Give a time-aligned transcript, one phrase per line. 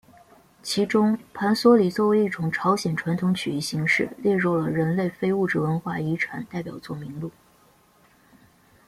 [0.63, 7.29] 其中盘索里作为一种朝鲜传统曲艺形式列入了人类非物质文化遗产代表作名录。